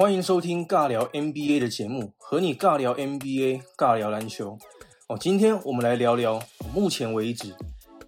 [0.00, 4.56] 欢迎收听尬聊 NBA 的节目，和你尬聊 NBA，尬聊篮球。
[5.08, 6.42] 哦，今天我们来聊聊
[6.74, 7.54] 目前为止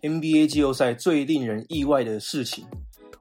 [0.00, 2.64] NBA 季后赛最令人意外的事情。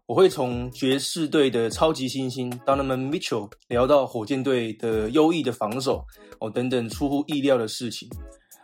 [0.05, 6.05] 我会从爵士队的超级新星 Donovan Mitchell 聊到火箭队的优异的防守，
[6.39, 8.07] 哦等等出乎意料的事情。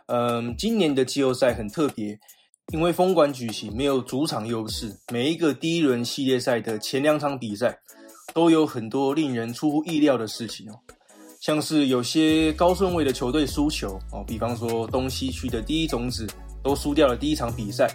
[0.06, 2.18] 嗯，今年的季后赛很特别，
[2.72, 7.80] 因为封馆举行，没有主场优势，每一个第一轮系列赛的前两场比赛。
[8.34, 10.78] 都有很多令人出乎意料的事情哦，
[11.40, 16.26] 像是有些高顺位的球队输球哦，比方说东西区的第一种子
[16.62, 17.90] 都输掉了第一场比赛，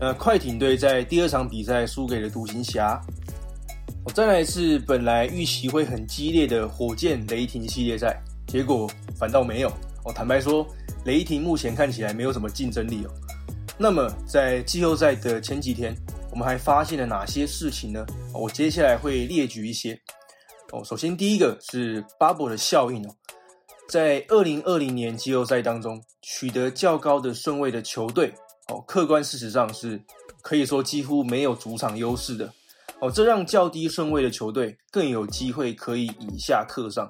[0.00, 3.00] 呃，快艇队在第二场比赛输给了独行侠，
[4.04, 9.68] 哦，再来是本来预期会很激烈的火箭雷霆系列赛，结果反倒没有。
[10.04, 10.66] 哦，坦白说，
[11.04, 13.10] 雷霆目前看起来没有什么竞争力哦，
[13.76, 15.94] 那么在季后赛的前几天。
[16.38, 18.06] 我们还发现了哪些事情呢？
[18.32, 20.00] 我接下来会列举一些。
[20.70, 23.10] 哦，首先第一个是 bubble 的效应哦，
[23.88, 28.32] 在二零二零年季后赛当中取得较高的顺位的球队
[28.68, 30.00] 哦，客观事实上是
[30.40, 32.52] 可以说几乎没有主场优势的
[33.00, 37.04] 哦，这让较低顺位的球队更有机会可以以下克上。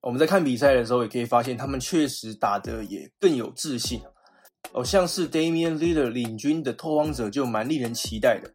[0.00, 4.00] 我们在看比赛的时候也可以发现，他们确实打得也更有自信。
[4.74, 8.50] 哦，像是 Damian Lillard 领军的拓荒者就蛮令人期待的。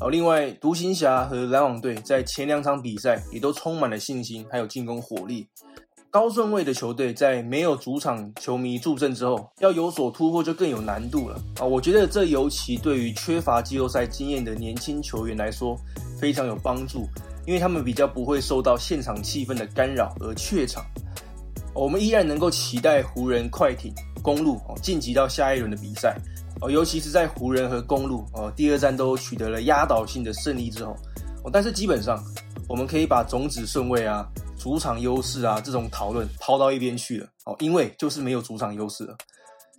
[0.00, 5.48] 哦，另外独行侠和篮网队在前两场比赛也都充满了信心，还有进攻火力。
[6.08, 11.42] 高顺位的球队在没有主场球迷助阵之后，要有所突破就更有难度了。
[11.58, 15.76] 啊，我觉得这尤其对于缺乏季后赛经验的年轻球员来说
[16.18, 17.08] 非常有帮助，
[17.44, 20.84] 因为他们比较不会受到现场气氛的干扰而怯场。
[21.76, 23.92] 我们依然能够期待湖人、快艇。
[24.22, 26.18] 公路哦晋级到下一轮的比赛
[26.60, 30.96] 哦，尤其是在湖人和公路哦第二战都取得了压倒性的胜利之后
[31.44, 32.20] 哦，但是基本上
[32.68, 34.26] 我们可以把种子顺位啊、
[34.58, 39.16] 主场优势啊这种讨论抛到一边去了哦，因为就是没有主场优势了。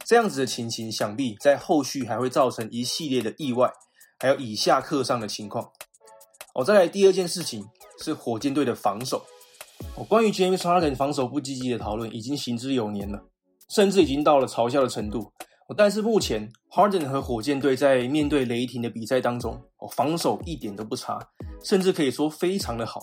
[0.05, 3.69] 这样子的情形，想必在后续还会造成一系列的意外，
[4.19, 5.69] 还有以下课上的情况
[6.53, 6.63] 哦。
[6.63, 7.67] 再来第二件事情
[7.99, 9.25] 是火箭队的防守
[10.03, 13.23] 关于 James Harden 防守不积极的讨论已经行之有年了。
[13.69, 15.29] 甚至已经到了嘲笑的程度。
[15.75, 21.19] 但是目前，Harden 和火箭队在面对雷霆的比赛当中，哦，防守一点都不差，
[21.61, 23.01] 甚至可以说非常的好。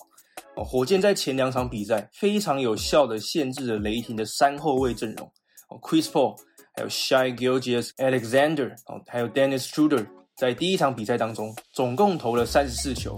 [0.56, 5.26] 哦，火箭在前两场比赛非常有效的限制了雷霆的三后卫阵容。
[5.68, 6.34] 哦，Chris Paul，
[6.74, 13.14] 还有 Shy Gilgeous Alexander，哦，还有 Dennis Schroder 在第一场比赛当中总共投了三十四球，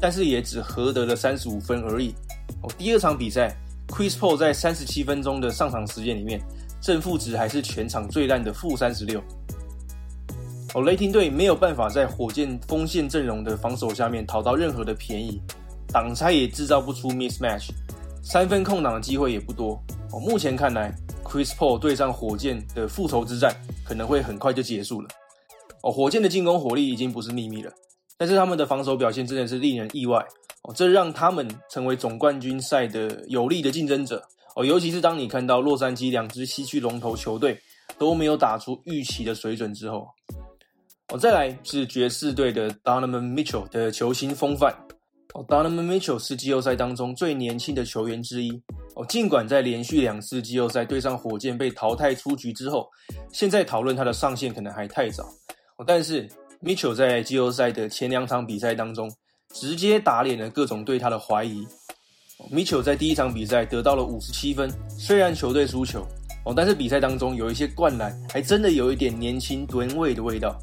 [0.00, 2.14] 但是也只合得了三十五分而已。
[2.76, 3.54] 第二场比赛
[3.88, 6.40] ，Chris Paul 在三十七分钟的上场时间里面。
[6.78, 9.20] 正负值还是全场最烂的负三十六。
[10.74, 15.40] 哦，雷霆队没有办法在火箭锋线阵容的防守下面讨到任何的便宜，
[15.88, 17.70] 挡拆也制造不出 mismatch，
[18.22, 19.82] 三分空档的机会也不多。
[20.12, 20.94] 哦，目前看来
[21.24, 23.52] ，Chris Paul 对上火箭的复仇之战
[23.84, 25.08] 可能会很快就结束了。
[25.82, 27.72] 哦，火箭的进攻火力已经不是秘密了，
[28.18, 30.24] 但是他们的防守表现真的是令人意外。
[30.66, 34.22] 哦，这让他们成为总冠军赛的有力的竞争者。
[34.56, 37.58] 哦，尤其是当你看到洛杉矶两支西区龙头球队
[37.98, 40.08] 都没有打出预期的水准之后，
[41.08, 44.74] 哦，再来是爵士队的 Donovan Mitchell 的球星风范。
[45.34, 48.50] 哦，Donovan Mitchell 是季后赛当中最年轻的球员之一。
[48.94, 52.88] 哦，尽管在连续两次季后赛对上火箭被淘汰出局之后，
[53.30, 55.24] 现在讨论他的上限可能还太早。
[55.76, 56.26] 哦，但是
[56.62, 59.12] Mitchell 在季后赛的前两场比赛当中，
[59.58, 61.66] 直接打脸了各种对他的怀疑。
[62.50, 66.06] 米切在第一场比赛得到了五十七分，虽然球队输球
[66.44, 70.54] 哦，但是比赛当中有一些灌篮，还真的有一点年轻吨位的味道。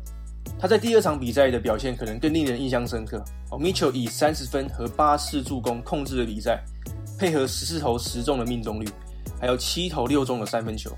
[0.59, 3.57] 他在第二场比赛的表现可能更令人印象深刻哦。
[3.57, 6.63] 米切以三十分和八次助攻控制了比赛，
[7.17, 8.87] 配合十四投十中的命中率，
[9.41, 10.95] 还有七投六中的三分球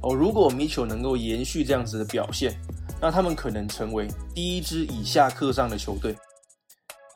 [0.00, 0.14] 哦。
[0.14, 2.58] 如果米切能够延续这样子的表现，
[2.98, 6.16] 那他们可能成为第一支以下课上的球队。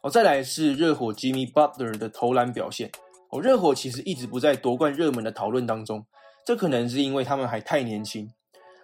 [0.03, 2.91] 哦，再来是热火 Jimmy Butler 的投篮表现。
[3.31, 6.05] 哦，热火其实一直不在夺冠热门的讨论当中，
[6.45, 8.33] 这可能是因为他们还太年轻，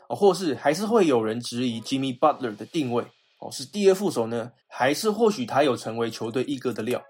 [0.09, 3.05] 哦，或是还是会有人质疑 Jimmy Butler 的定位。
[3.39, 7.03] 哦，是第二副手呢，还是或许他有成为球队一哥的料？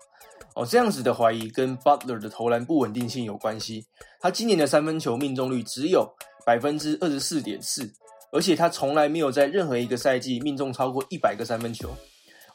[0.55, 3.87] 哦，这样子的怀疑跟 Butler 的投篮不稳定性有关系。
[4.21, 6.11] 他今年的三分球命中率只有
[6.47, 7.93] 百分之二十四点四，
[8.33, 11.91] 而且他从来没有在任何一个赛季命中超过一百个三分球。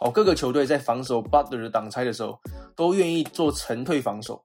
[0.01, 2.37] 哦，各个球队在防守 Butler 的挡拆的时候，
[2.75, 4.41] 都愿意做沉退防守。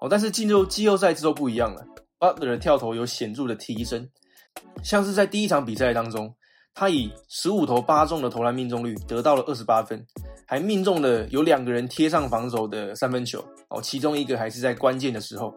[0.00, 1.82] 哦，但是进入季后赛之后不一样了
[2.20, 4.06] ，Butler 的跳投有显著的提升。
[4.82, 6.34] 像是在第一场比赛当中，
[6.74, 10.04] 他以十五投八中的投篮命中率得到了二十八分，
[10.46, 15.54] 还命中了有两个人贴上防守的三分球哦，其中一个还是在关键的时候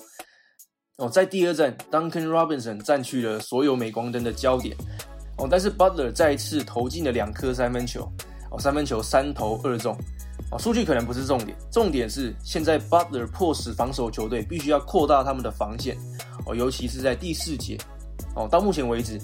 [0.98, 4.74] 哦，在第二站，Duncan Robinson 占据了所有镁光灯的焦点
[5.38, 8.10] 哦，但是 Butler 再次投进了两颗三分球
[8.60, 9.98] 三分球三投二中
[10.52, 15.98] 哦，数据可能不是重点，重点是现在 Butler 迫使防守球队必须要扩大他们的防线
[16.46, 17.78] 哦，尤其是在第四节
[18.36, 19.20] 哦，到目前为止，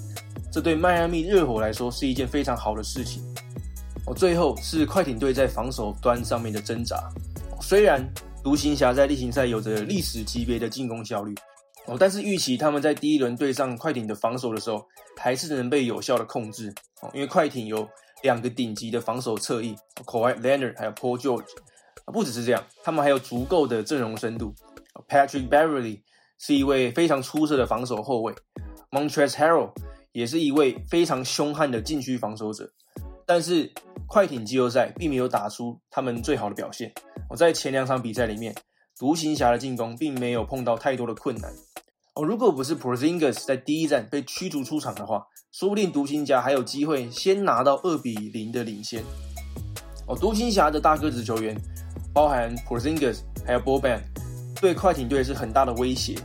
[0.50, 3.22] 这对迈阿密热火来说是一件非常好的事情。
[4.04, 7.08] 哦，最后是快艇队在防守端上面的挣扎。
[7.60, 8.04] 虽然
[8.42, 11.32] 独行侠在例行赛有着历史级别的进攻效率，
[11.86, 14.84] 哦，但是预期他们在第一轮对上快艇的防守的时候，
[15.16, 16.74] 还是能被有效的控制。
[17.00, 17.88] 哦，因为快艇有
[18.22, 21.48] 两个顶级的防守侧翼，Kawhi Leonard 还有 Paul George。
[22.06, 24.54] 不只是这样，他们还有足够的阵容深度。
[25.08, 26.00] Patrick Beverly
[26.38, 28.34] 是一位非常出色的防守后卫
[28.90, 29.70] ，Montrezl Harrell
[30.12, 32.70] 也是一位非常凶悍的禁区防守者。
[33.24, 33.72] 但是
[34.06, 36.92] 快艇季后赛并没有打出他们最好的表现。
[37.30, 38.54] 我在前两场比赛里面，
[38.98, 41.50] 独行侠的进攻并没有碰到太多的困难。
[42.14, 49.02] 哦，如果不是 Porzingis 在第一站被驱逐出场的话，说不定独行侠还有机会先拿到二比零的领先。
[50.06, 51.56] 哦，独行侠的大个子球员，
[52.12, 54.00] 包含 Porzingis 还有 Boban，
[54.60, 56.18] 对快艇队是很大的威胁。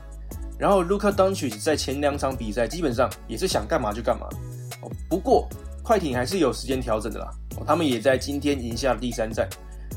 [0.59, 4.27] 然后 Luka Doncic 在前两场比赛基本上也是想干嘛就干嘛。
[4.81, 5.47] 哦，不过。
[5.83, 9.47] 快艇还是有时间调整的啦，哦他们也在今天赢下了第三战，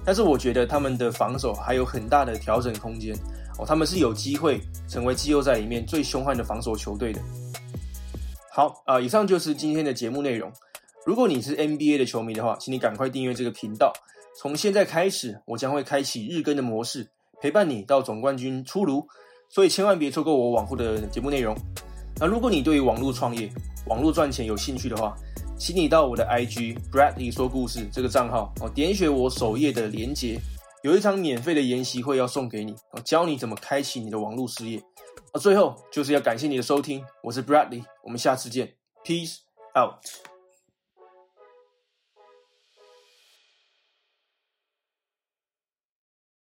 [0.04, 3.12] 但是我觉得他们的防守还有很大的调整空间
[3.58, 7.20] 哦，他们是有机会成为季后赛里面最凶悍的防守球队的。
[8.52, 10.50] 好啊，以上就是今天的节目内容。
[11.06, 13.92] 如果你是 NBA 的球迷的话，请你赶快订阅这个频道。
[14.38, 17.08] 从现在开始，我将会开启日更的模式，
[17.40, 19.06] 陪伴你到总冠军出炉，
[19.48, 21.56] 所以千万别错过我往后的节目内容。
[22.18, 23.50] 那如果你对于网络创业、
[23.86, 25.16] 网络赚钱有兴趣的话，
[25.58, 30.38] 请你到我的 IG Bradley 说故事这个账号哦，点选我首页的连接，
[30.82, 32.74] 有一场免费的研习会要送给你，
[33.04, 34.78] 教你怎么开启你的网络事业。
[35.32, 38.74] 啊，最后就是要感谢你的收听，我是 Bradley，我们下次见
[39.04, 39.40] ，Peace
[39.78, 40.29] out。